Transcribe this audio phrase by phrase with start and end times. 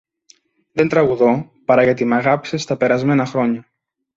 [0.71, 3.65] Δεν τραγουδώ παρά γιατί μ’ αγάπησες στα περασμένα χρόνια.